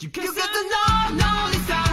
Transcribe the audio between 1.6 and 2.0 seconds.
lonely.